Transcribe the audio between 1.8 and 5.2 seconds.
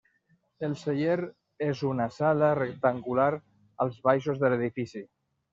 una sala rectangular als baixos de l'edifici.